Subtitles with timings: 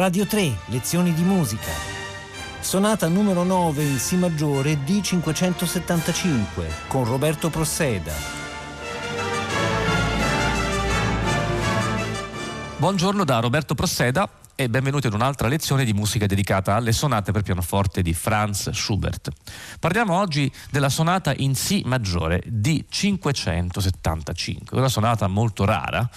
[0.00, 1.70] Radio 3, lezioni di musica.
[2.58, 8.14] Sonata numero 9 in Si maggiore D575 con Roberto Prosseda.
[12.78, 17.42] Buongiorno da Roberto Prosseda e benvenuti ad un'altra lezione di musica dedicata alle sonate per
[17.42, 19.28] pianoforte di Franz Schubert.
[19.78, 26.08] Parliamo oggi della sonata in Si maggiore di 575, una sonata molto rara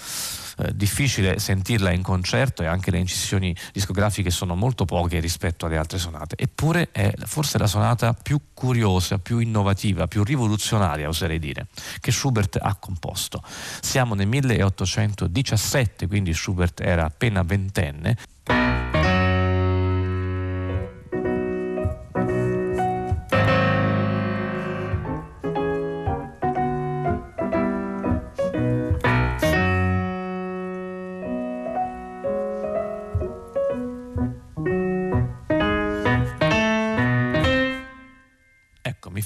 [0.58, 5.76] eh, difficile sentirla in concerto e anche le incisioni discografiche sono molto poche rispetto alle
[5.76, 11.66] altre sonate, eppure è forse la sonata più curiosa, più innovativa, più rivoluzionaria, oserei dire,
[12.00, 13.42] che Schubert ha composto.
[13.80, 18.16] Siamo nel 1817, quindi Schubert era appena ventenne.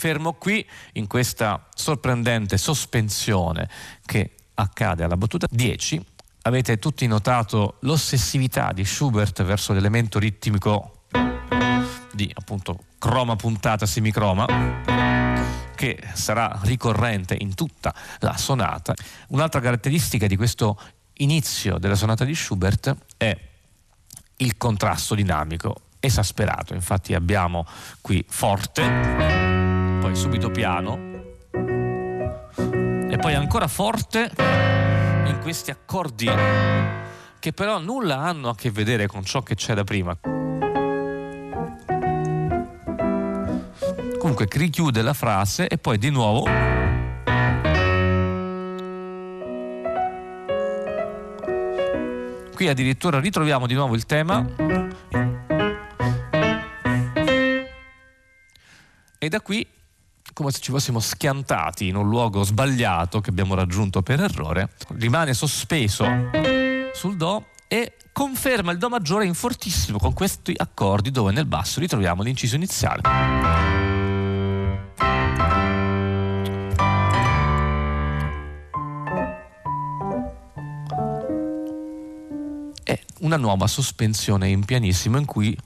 [0.09, 3.69] Fermo qui in questa sorprendente sospensione
[4.07, 6.03] che accade alla battuta 10.
[6.43, 11.03] Avete tutti notato l'ossessività di Schubert verso l'elemento ritmico
[12.15, 14.47] di appunto croma puntata semicroma
[15.75, 18.95] che sarà ricorrente in tutta la sonata.
[19.29, 20.81] Un'altra caratteristica di questo
[21.19, 23.39] inizio della sonata di Schubert è
[24.39, 26.73] il contrasto dinamico esasperato.
[26.73, 27.67] Infatti abbiamo
[28.01, 29.58] qui forte
[29.99, 30.99] poi subito piano
[33.11, 36.31] e poi ancora forte in questi accordi
[37.39, 40.17] che però nulla hanno a che vedere con ciò che c'era prima.
[44.19, 46.45] Comunque richiude la frase e poi di nuovo
[52.59, 54.45] Qui addirittura ritroviamo di nuovo il tema
[59.17, 59.65] e da qui
[60.39, 65.35] come se ci fossimo schiantati in un luogo sbagliato che abbiamo raggiunto per errore, rimane
[65.35, 66.07] sospeso
[66.93, 71.81] sul Do e conferma il Do maggiore in fortissimo con questi accordi dove nel basso
[71.81, 73.01] ritroviamo l'inciso iniziale.
[82.85, 85.59] È una nuova sospensione in pianissimo in cui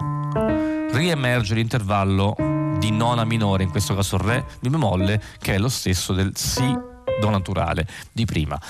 [0.93, 2.52] riemerge l'intervallo
[2.83, 6.77] di nona minore, in questo caso Re di bemolle, che è lo stesso del Si
[7.21, 8.61] Do naturale di prima.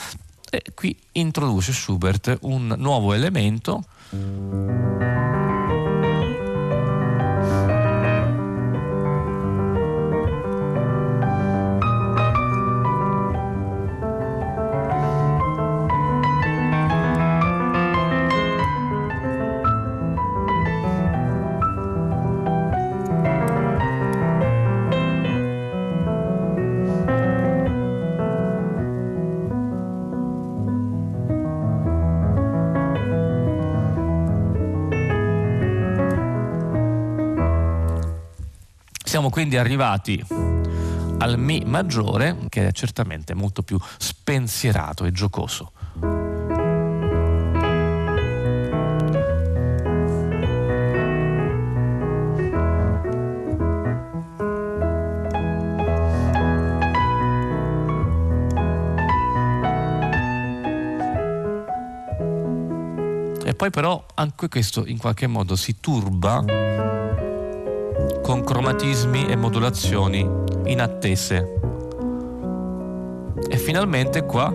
[0.51, 3.83] E qui introduce Schubert un nuovo elemento.
[39.33, 40.23] Quindi arrivati
[41.21, 45.73] al Mi maggiore, che è certamente molto più spensierato e giocoso.
[63.45, 66.72] E poi però anche questo in qualche modo si turba
[68.23, 70.27] con cromatismi e modulazioni
[70.67, 71.61] inattese.
[73.49, 74.55] E finalmente qua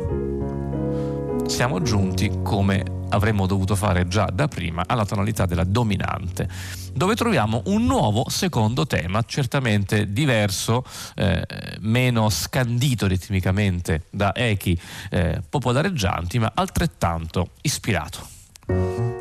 [1.45, 6.47] siamo giunti come avremmo dovuto fare già da prima alla tonalità della dominante,
[6.93, 10.83] dove troviamo un nuovo secondo tema, certamente diverso,
[11.15, 11.45] eh,
[11.79, 14.79] meno scandito ritmicamente da echi
[15.09, 19.16] eh, popolareggianti, ma altrettanto ispirato.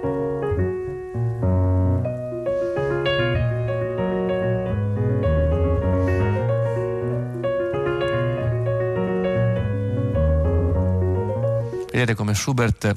[12.06, 12.97] Vedere come Schubert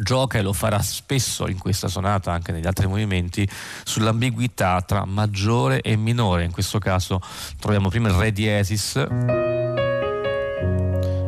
[0.00, 3.48] gioca e lo farà spesso in questa sonata, anche negli altri movimenti,
[3.84, 6.42] sull'ambiguità tra maggiore e minore.
[6.44, 7.20] In questo caso
[7.60, 8.96] troviamo prima il Re diesis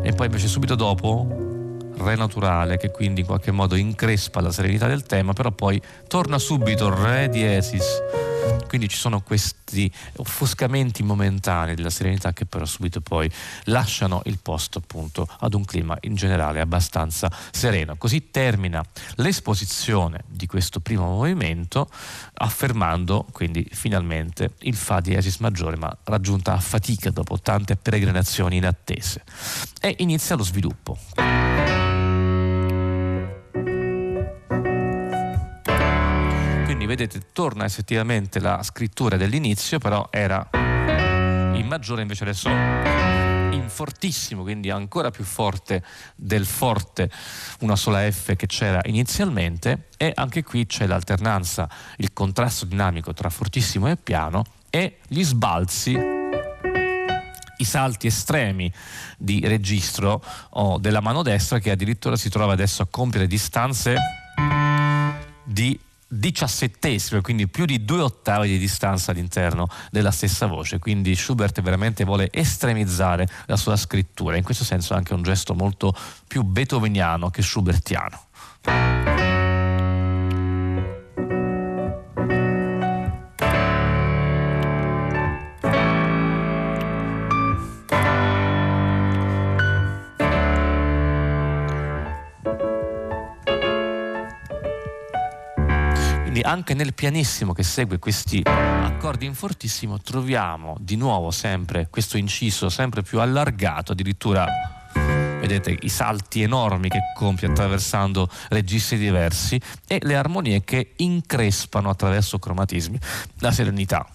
[0.03, 1.47] e poi invece subito dopo
[1.99, 6.39] re naturale che quindi in qualche modo increspa la serenità del tema, però poi torna
[6.39, 7.87] subito re diesis
[8.69, 13.31] quindi ci sono questi offuscamenti momentanei della serenità che però subito poi
[13.65, 17.97] lasciano il posto appunto ad un clima in generale abbastanza sereno.
[17.97, 18.85] Così termina
[19.17, 21.89] l'esposizione di questo primo movimento
[22.35, 29.25] affermando quindi finalmente il Fa diesis maggiore ma raggiunta a fatica dopo tante peregrinazioni inattese
[29.81, 31.88] e inizia lo sviluppo.
[36.88, 44.70] Vedete torna effettivamente la scrittura dell'inizio, però era in maggiore invece adesso in fortissimo, quindi
[44.70, 45.85] ancora più forte
[46.17, 47.11] del forte,
[47.61, 49.88] una sola F che c'era inizialmente.
[49.99, 51.69] E anche qui c'è l'alternanza,
[51.99, 56.17] il contrasto dinamico tra fortissimo e piano e gli sbalzi
[57.61, 58.73] i salti estremi
[59.19, 63.96] di registro oh, della mano destra che addirittura si trova adesso a compiere distanze
[65.44, 65.79] di
[66.09, 72.05] diciassettesimo, quindi più di due ottavi di distanza all'interno della stessa voce, quindi Schubert veramente
[72.05, 75.95] vuole estremizzare la sua scrittura, in questo senso anche un gesto molto
[76.27, 79.08] più beethoveniano che schubertiano.
[96.49, 102.71] Anche nel pianissimo che segue questi accordi in fortissimo troviamo di nuovo sempre questo inciso
[102.71, 104.47] sempre più allargato, addirittura
[105.41, 112.39] vedete i salti enormi che compie attraversando registri diversi e le armonie che increspano attraverso
[112.39, 112.99] cromatismi
[113.41, 114.06] la serenità.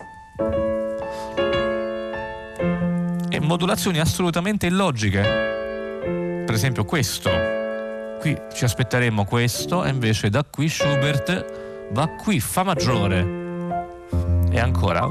[3.30, 5.22] E modulazioni assolutamente illogiche.
[6.46, 7.30] Per esempio questo.
[8.20, 11.63] Qui ci aspetteremmo questo e invece da qui Schubert
[11.94, 13.42] va qui, Fa maggiore.
[14.50, 15.08] E ancora.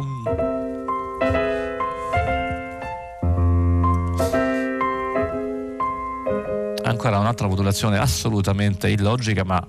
[6.84, 9.64] Ancora un'altra modulazione assolutamente illogica ma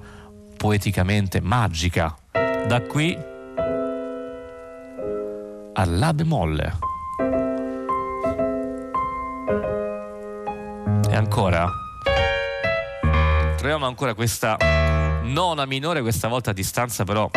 [0.58, 2.16] poeticamente magica.
[2.68, 3.18] Da qui
[5.74, 6.92] a La bemolle.
[11.10, 11.70] E ancora
[13.64, 14.58] troviamo ancora questa
[15.24, 17.30] nona minore, questa volta a distanza però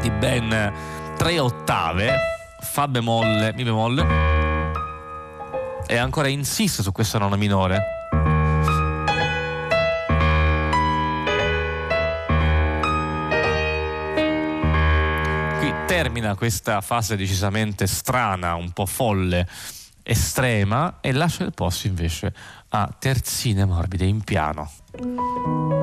[0.00, 0.72] di ben
[1.16, 2.16] tre ottave,
[2.60, 4.06] Fa bemolle, Mi bemolle,
[5.86, 7.80] e ancora insiste su questa nona minore.
[15.58, 19.46] Qui termina questa fase decisamente strana, un po' folle,
[20.02, 22.32] estrema e lascia il posto invece
[22.70, 25.81] a terzine morbide in piano.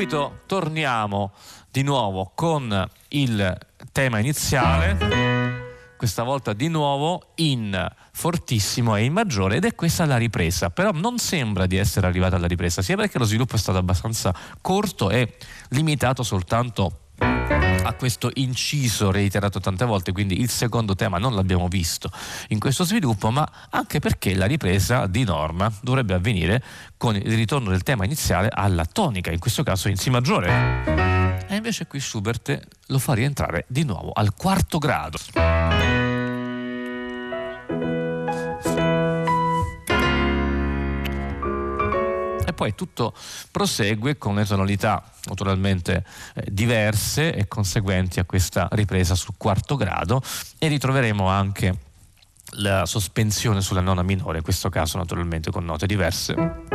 [0.00, 1.32] Subito torniamo
[1.70, 3.58] di nuovo con il
[3.92, 4.96] tema iniziale,
[5.98, 10.90] questa volta di nuovo in fortissimo e in maggiore ed è questa la ripresa, però
[10.92, 15.10] non sembra di essere arrivata alla ripresa, sia perché lo sviluppo è stato abbastanza corto
[15.10, 15.36] e
[15.68, 22.10] limitato soltanto a questo inciso reiterato tante volte, quindi il secondo tema non l'abbiamo visto
[22.48, 26.62] in questo sviluppo, ma anche perché la ripresa di norma dovrebbe avvenire
[26.96, 31.48] con il ritorno del tema iniziale alla tonica, in questo caso in Si maggiore.
[31.48, 35.18] E invece qui Schubert lo fa rientrare di nuovo al quarto grado.
[42.60, 43.14] Poi tutto
[43.50, 50.20] prosegue con le tonalità naturalmente eh, diverse e conseguenti a questa ripresa sul quarto grado
[50.58, 51.74] e ritroveremo anche
[52.56, 56.68] la sospensione sulla nona minore, in questo caso naturalmente con note diverse.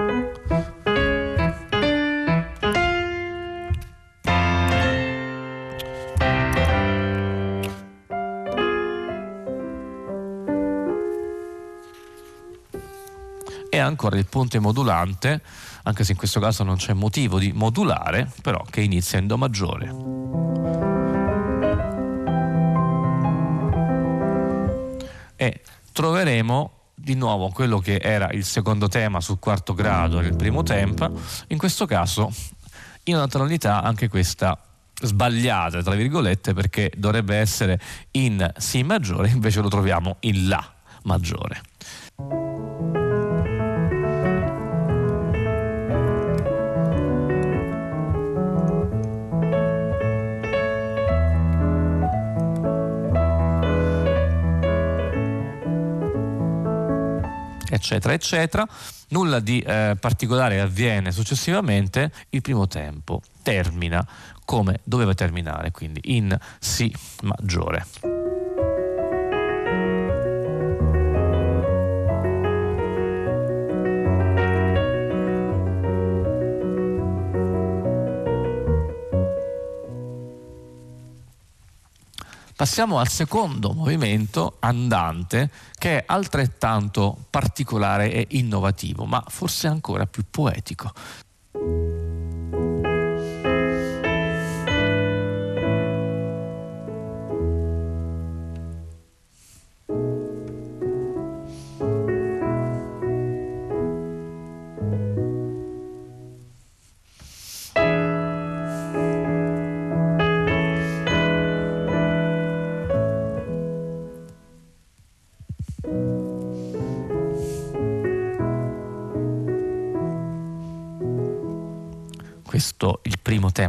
[13.75, 15.41] e ancora il ponte modulante,
[15.87, 19.37] anche se in questo caso non c'è motivo di modulare, però che inizia in Do
[19.37, 19.93] maggiore.
[25.35, 25.61] E
[25.91, 31.11] troveremo di nuovo quello che era il secondo tema sul quarto grado nel primo tempo,
[31.47, 32.31] in questo caso
[33.03, 34.59] in una tonalità anche questa
[34.99, 37.79] sbagliata, tra virgolette, perché dovrebbe essere
[38.11, 40.67] in Si maggiore, invece lo troviamo in La
[41.03, 41.61] maggiore.
[57.75, 58.67] Eccetera, eccetera.
[59.09, 64.05] Nulla di eh, particolare avviene successivamente, il primo tempo termina
[64.43, 68.14] come doveva terminare, quindi in Si maggiore.
[82.55, 90.23] Passiamo al secondo movimento andante che è altrettanto particolare e innovativo, ma forse ancora più
[90.31, 90.93] poetico.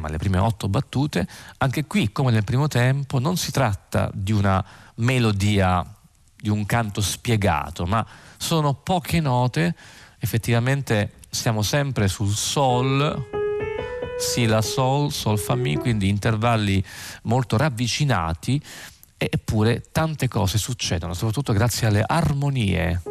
[0.06, 1.26] Tema, le prime otto battute.
[1.58, 4.64] Anche qui, come nel primo tempo, non si tratta di una
[4.96, 5.84] melodia,
[6.36, 9.74] di un canto spiegato, ma sono poche note.
[10.18, 13.28] Effettivamente siamo sempre sul sol,
[14.18, 16.82] si, la, sol, sol, fa, mi, quindi intervalli
[17.22, 18.60] molto ravvicinati,
[19.18, 23.02] eppure tante cose succedono, soprattutto grazie alle armonie.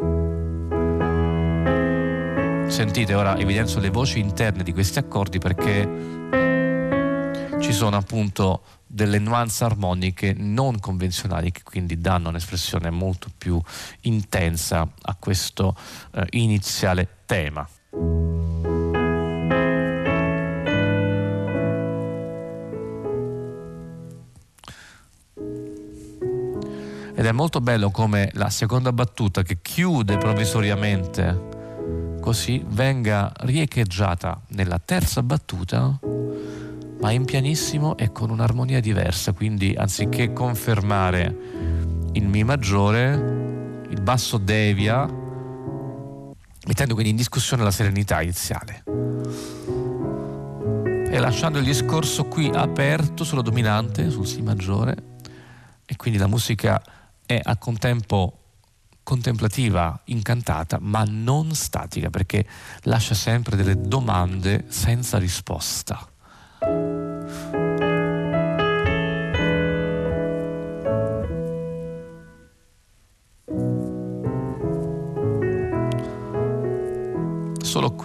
[2.68, 6.45] Sentite ora, evidenzio le voci interne di questi accordi perché
[7.66, 13.60] ci sono appunto delle nuance armoniche non convenzionali che quindi danno un'espressione molto più
[14.02, 15.76] intensa a questo
[16.12, 17.68] eh, iniziale tema.
[27.18, 31.54] Ed è molto bello come la seconda battuta che chiude provvisoriamente
[32.20, 35.98] così venga riecheggiata nella terza battuta,
[37.00, 41.36] ma in pianissimo e con un'armonia diversa, quindi anziché confermare
[42.12, 45.04] il Mi maggiore, il basso devia,
[46.66, 48.84] mettendo quindi in discussione la serenità iniziale.
[51.08, 55.14] E lasciando il discorso qui aperto sulla dominante, sul Si maggiore,
[55.84, 56.82] e quindi la musica
[57.24, 58.40] è a contempo
[59.02, 62.44] contemplativa, incantata, ma non statica, perché
[62.82, 66.14] lascia sempre delle domande senza risposta.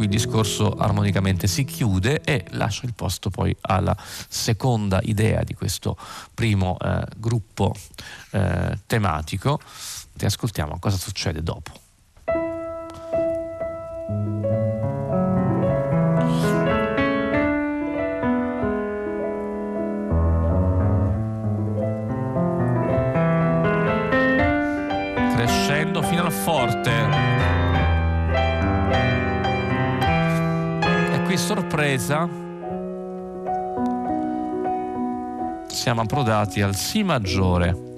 [0.02, 3.96] Qui il discorso armonicamente si chiude e lascia il posto poi alla
[4.28, 5.96] seconda idea di questo
[6.34, 7.76] primo eh, gruppo
[8.32, 9.60] eh, tematico
[10.16, 11.72] ti ascoltiamo cosa succede dopo.
[25.36, 27.71] Crescendo fino al forte.
[31.32, 32.28] Qui sorpresa.
[35.68, 37.94] Siamo approdati al Si maggiore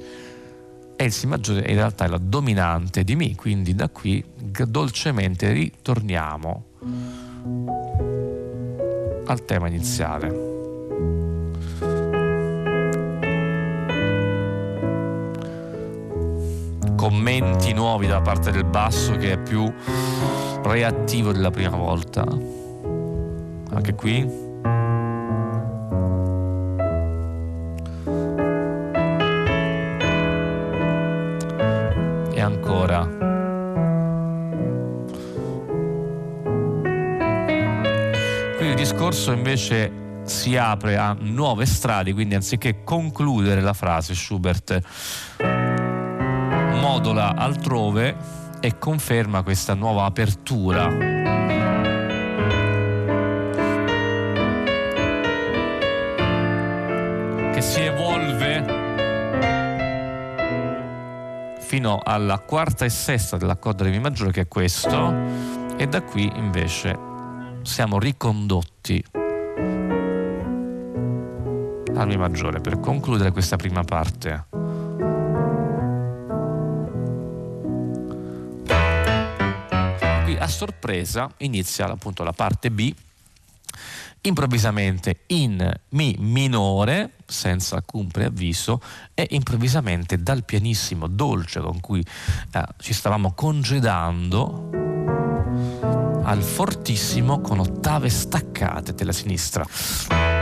[0.96, 4.24] e il Si maggiore in realtà è la dominante di Mi, quindi da qui
[4.68, 6.64] dolcemente ritorniamo
[9.26, 10.52] al tema iniziale.
[16.96, 19.74] Commenti nuovi da parte del basso che è più
[20.62, 22.63] reattivo della prima volta.
[23.74, 24.52] Anche qui
[39.14, 44.80] discorso invece si apre a nuove strade, quindi anziché concludere la frase, Schubert
[46.82, 48.16] modola altrove
[48.60, 51.73] e conferma questa nuova apertura.
[61.84, 65.14] Fino alla quarta e sesta dell'accordo di Mi maggiore, che è questo,
[65.76, 66.98] e da qui invece
[67.64, 69.04] siamo ricondotti
[71.94, 72.62] al Mi maggiore.
[72.62, 74.46] Per concludere questa prima parte.
[80.24, 82.94] Qui a sorpresa inizia appunto la parte B
[84.24, 88.82] improvvisamente in Mi minore, senza alcun preavviso,
[89.14, 94.70] e improvvisamente dal pianissimo dolce con cui eh, ci stavamo congedando
[96.24, 100.33] al fortissimo con ottave staccate della sinistra.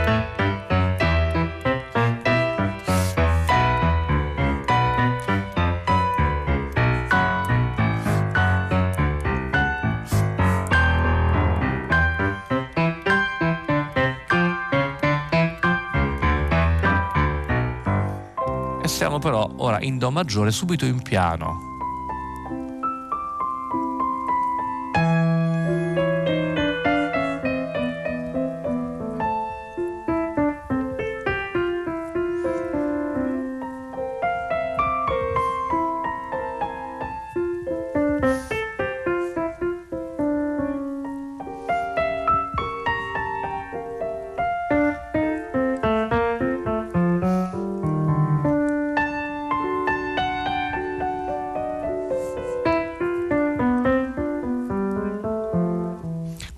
[19.22, 21.71] Però ora in Do maggiore subito in piano.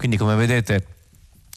[0.05, 0.87] Quindi come vedete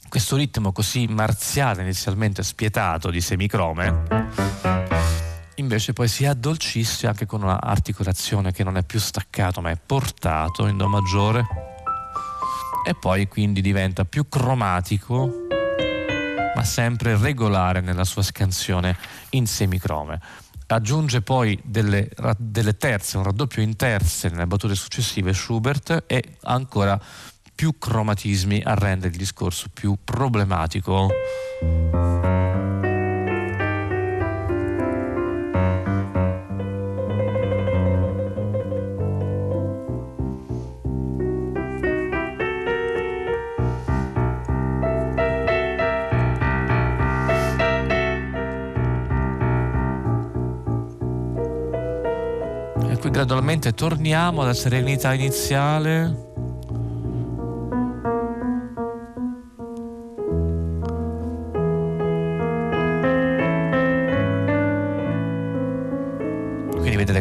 [0.07, 4.05] questo ritmo così marziale inizialmente spietato di semicrome
[5.55, 10.65] invece poi si addolcisce anche con un'articolazione che non è più staccato ma è portato
[10.67, 11.45] in Do maggiore.
[12.87, 15.29] E poi quindi diventa più cromatico
[16.55, 18.97] ma sempre regolare nella sua scansione
[19.31, 20.21] in semicrome.
[20.67, 26.97] Aggiunge poi delle, delle terze, un raddoppio in terze nelle battute successive Schubert e ancora
[27.57, 31.09] più cromatismi a rendere il discorso più problematico.
[52.87, 56.26] E qui gradualmente torniamo alla serenità iniziale.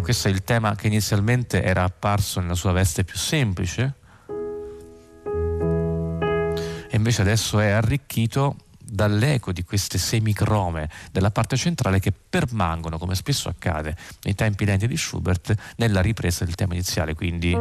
[0.07, 3.95] Questo è il tema che inizialmente era apparso nella sua veste più semplice
[6.89, 13.17] e invece adesso è arricchito dall'eco di queste semicrome della parte centrale che permangono, come
[13.17, 17.17] spesso accade nei tempi lenti di Schubert, nella ripresa del tema iniziale.
[17.17, 17.59] Quindi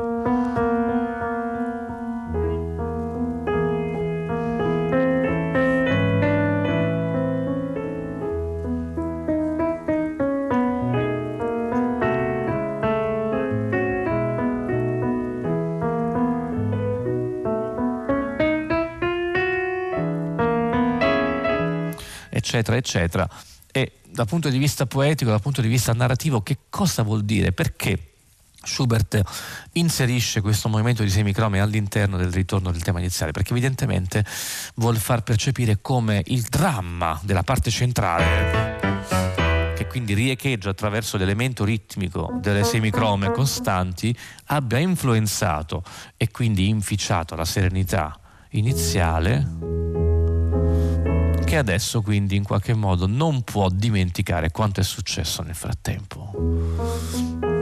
[22.74, 23.30] eccetera, eccetera.
[23.72, 27.52] E dal punto di vista poetico, dal punto di vista narrativo, che cosa vuol dire?
[27.52, 28.12] Perché
[28.64, 29.22] Schubert
[29.74, 33.32] inserisce questo movimento di semicrome all'interno del ritorno del tema iniziale?
[33.32, 34.26] Perché evidentemente
[34.76, 38.94] vuol far percepire come il dramma della parte centrale
[39.76, 45.84] che quindi riecheggia attraverso l'elemento ritmico delle semicrome costanti, abbia influenzato
[46.16, 48.18] e quindi inficiato la serenità
[48.52, 50.15] iniziale
[51.56, 57.55] che adesso quindi in qualche modo non può dimenticare quanto è successo nel frattempo.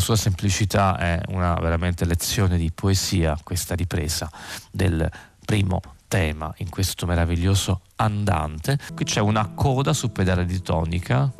[0.00, 4.28] Sua semplicità è una veramente lezione di poesia questa ripresa
[4.72, 5.08] del
[5.44, 8.78] primo tema in questo meraviglioso andante.
[8.94, 11.32] Qui c'è una coda su pedale di tonica.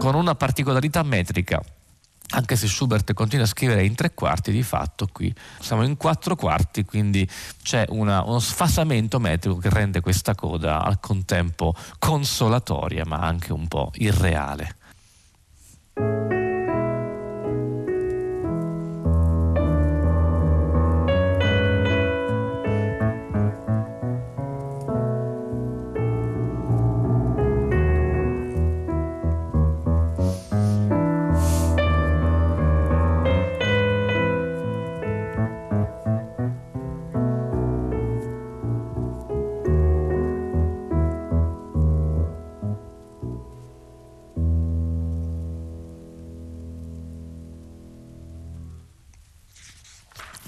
[0.00, 1.62] con una particolarità metrica
[2.30, 6.36] anche se Schubert continua a scrivere in tre quarti, di fatto qui siamo in quattro
[6.36, 7.28] quarti, quindi
[7.62, 13.66] c'è una, uno sfasamento metrico che rende questa coda al contempo consolatoria, ma anche un
[13.68, 14.76] po' irreale.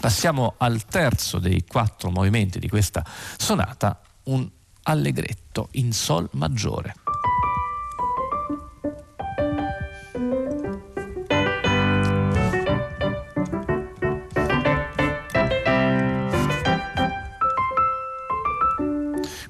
[0.02, 3.04] Passiamo al terzo dei quattro movimenti di questa
[3.36, 4.50] sonata, un
[4.82, 6.94] allegretto in sol maggiore.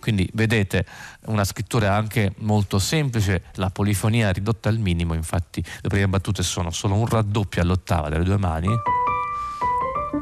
[0.01, 0.85] Quindi vedete
[1.29, 6.71] una scrittura anche molto semplice, la polifonia ridotta al minimo, infatti le prime battute sono
[6.71, 8.69] solo un raddoppio all'ottava delle due mani,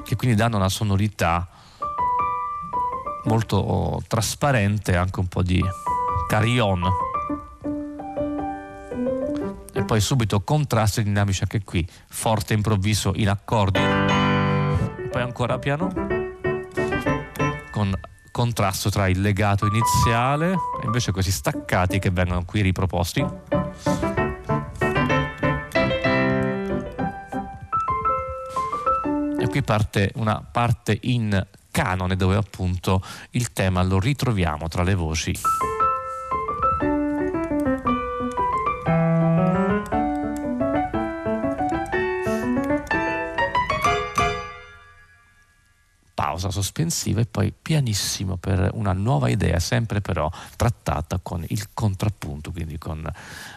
[0.03, 1.49] che quindi danno una sonorità
[3.25, 5.63] molto trasparente, anche un po' di
[6.29, 6.89] carillon.
[9.73, 13.81] E poi subito contrasti dinamici anche qui, forte improvviso in accordi,
[15.11, 16.19] poi ancora piano
[17.71, 17.93] con
[18.31, 23.50] contrasto tra il legato iniziale e invece questi staccati che vengono qui riproposti.
[29.51, 35.33] Qui parte una parte in canone dove appunto il tema lo ritroviamo tra le voci.
[46.15, 52.53] pausa sospensiva e poi pianissimo per una nuova idea, sempre però trattata con il contrappunto,
[52.53, 53.05] quindi con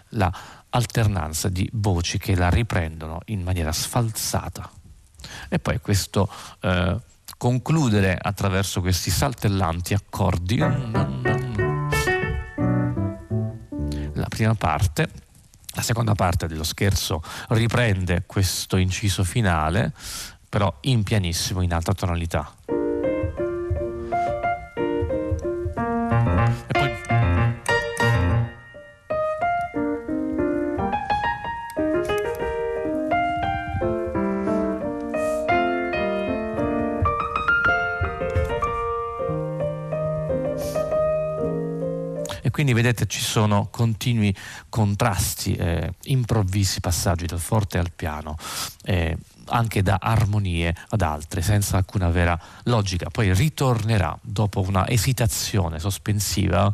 [0.09, 0.33] la
[0.69, 4.82] alternanza di voci che la riprendono in maniera sfalsata.
[5.49, 6.29] E poi questo
[6.61, 6.97] eh,
[7.37, 10.57] concludere attraverso questi saltellanti accordi.
[14.15, 15.09] La prima parte
[15.75, 19.91] la seconda parte dello scherzo riprende questo inciso finale,
[20.47, 22.53] però in pianissimo, in alta tonalità.
[42.73, 44.35] Quindi vedete ci sono continui
[44.67, 48.35] contrasti, eh, improvvisi passaggi dal forte al piano.
[48.83, 49.15] Eh,
[49.47, 53.09] anche da armonie ad altre senza alcuna vera logica.
[53.09, 56.71] Poi ritornerà dopo una esitazione sospensiva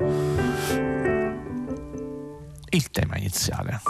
[2.70, 3.82] il tema iniziale.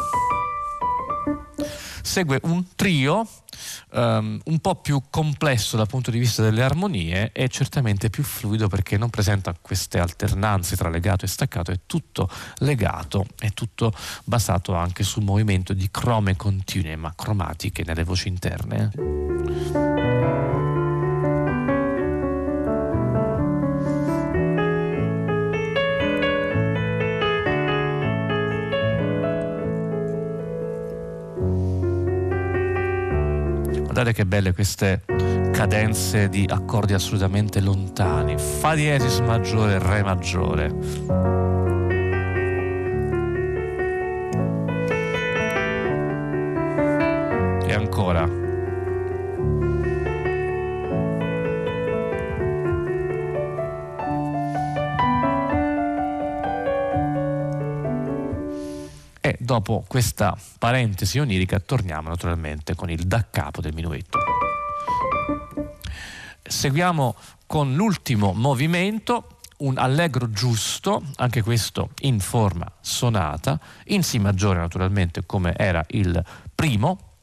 [2.01, 3.27] Segue un trio
[3.91, 8.67] um, un po' più complesso dal punto di vista delle armonie e certamente più fluido
[8.67, 13.91] perché non presenta queste alternanze tra legato e staccato, è tutto legato, è tutto
[14.23, 19.88] basato anche sul movimento di crome continue ma cromatiche nelle voci interne.
[33.99, 35.03] Guardate che belle queste
[35.51, 38.38] cadenze di accordi assolutamente lontani.
[38.38, 41.59] Fa diesis maggiore, re maggiore.
[59.60, 64.17] Dopo questa parentesi onirica torniamo naturalmente con il da capo del minuetto.
[66.41, 74.60] Seguiamo con l'ultimo movimento un allegro giusto, anche questo in forma sonata, in Si maggiore
[74.60, 76.24] naturalmente come era il
[76.56, 77.17] primo,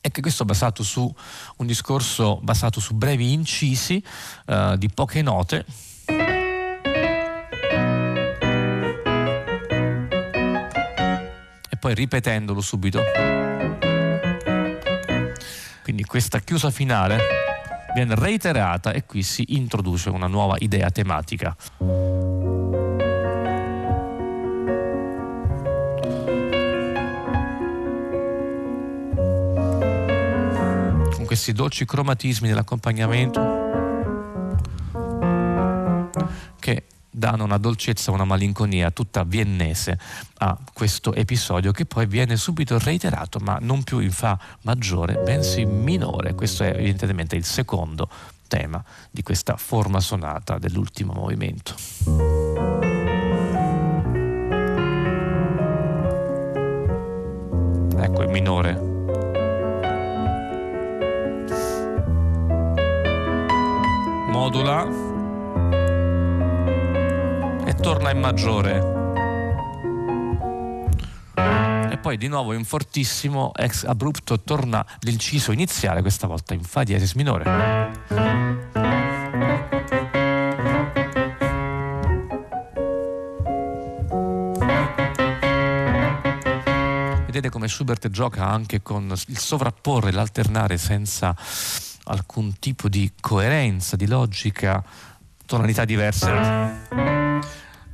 [0.00, 1.14] e che questo è basato su
[1.56, 4.02] un discorso basato su brevi incisi
[4.46, 5.66] eh, di poche note
[11.78, 13.02] poi ripetendolo subito.
[15.82, 17.18] Quindi questa chiusa finale
[17.94, 21.56] viene reiterata e qui si introduce una nuova idea tematica.
[31.14, 33.64] Con questi dolci cromatismi dell'accompagnamento
[36.58, 36.84] che
[37.16, 39.98] danno una dolcezza, una malinconia tutta viennese
[40.38, 45.64] a questo episodio che poi viene subito reiterato, ma non più in fa maggiore, bensì
[45.64, 46.34] minore.
[46.34, 48.08] Questo è evidentemente il secondo
[48.48, 51.74] tema di questa forma sonata dell'ultimo movimento.
[57.98, 58.94] Ecco il minore.
[64.28, 65.05] Modula
[67.80, 68.94] torna in maggiore.
[71.90, 76.82] E poi di nuovo in fortissimo, ex abrupto, torna l'inciso iniziale, questa volta in Fa
[76.82, 77.94] diesis minore.
[87.36, 91.36] vedete come Schubert gioca anche con il sovrapporre, l'alternare senza
[92.04, 94.82] alcun tipo di coerenza, di logica,
[95.44, 97.15] tonalità diverse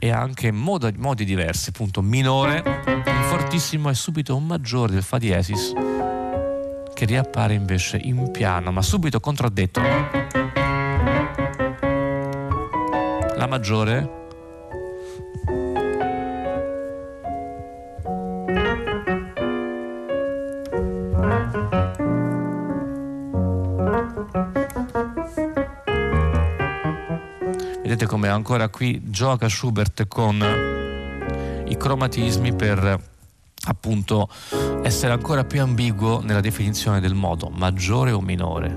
[0.04, 5.16] e anche modo, modi diversi, appunto minore, il fortissimo è subito un maggiore del fa
[5.16, 5.72] diesis
[6.92, 9.80] che riappare invece in piano, ma subito contraddetto.
[13.36, 14.21] La maggiore
[28.02, 33.00] Vedete come ancora qui gioca Schubert con i cromatismi per
[33.66, 34.28] appunto
[34.82, 38.76] essere ancora più ambiguo nella definizione del modo, maggiore o minore.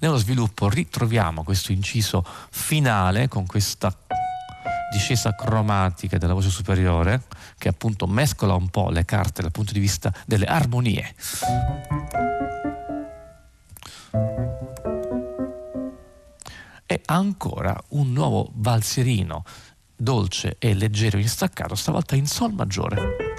[0.00, 3.96] Nello sviluppo ritroviamo questo inciso finale con questa
[4.90, 7.22] discesa cromatica della voce superiore
[7.58, 11.14] che appunto mescola un po' le carte dal punto di vista delle armonie.
[17.10, 19.44] Ancora un nuovo valsierino
[19.96, 23.36] dolce e leggero in staccato, stavolta in Sol maggiore.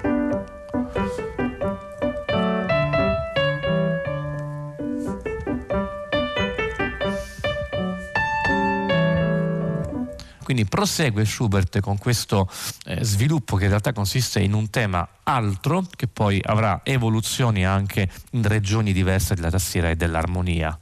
[10.42, 12.50] Quindi prosegue Schubert con questo
[12.86, 18.10] eh, sviluppo che in realtà consiste in un tema altro che poi avrà evoluzioni anche
[18.32, 20.76] in regioni diverse della tastiera e dell'armonia.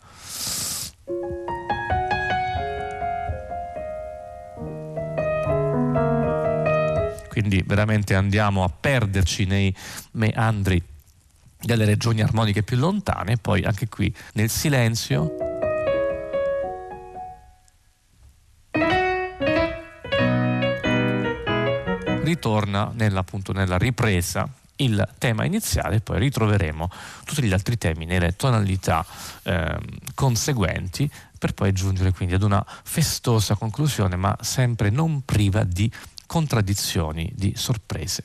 [7.38, 9.72] Quindi veramente andiamo a perderci nei
[10.14, 10.82] meandri
[11.60, 15.36] delle regioni armoniche più lontane, poi anche qui nel silenzio.
[22.24, 24.48] Ritorna nella, appunto, nella ripresa
[24.78, 26.90] il tema iniziale e poi ritroveremo
[27.24, 29.06] tutti gli altri temi nelle tonalità
[29.44, 29.78] eh,
[30.14, 35.90] conseguenti per poi giungere quindi ad una festosa conclusione ma sempre non priva di
[36.28, 38.24] contraddizioni, di sorprese.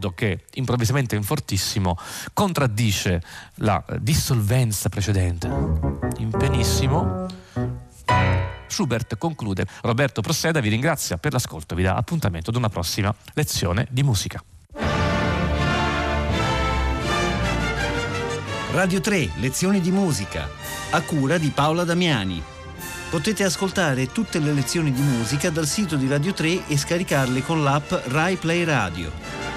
[0.00, 1.96] Accordo che improvvisamente in fortissimo
[2.32, 3.22] contraddice
[3.56, 5.46] la dissolvenza precedente.
[6.18, 7.26] In benissimo.
[8.66, 9.66] Schubert conclude.
[9.82, 14.42] Roberto Prosseda vi ringrazia per l'ascolto, vi dà appuntamento ad una prossima lezione di musica.
[18.72, 20.48] Radio 3, lezioni di musica,
[20.90, 22.40] a cura di Paola Damiani.
[23.10, 27.64] Potete ascoltare tutte le lezioni di musica dal sito di Radio 3 e scaricarle con
[27.64, 29.49] l'app Rai Play Radio.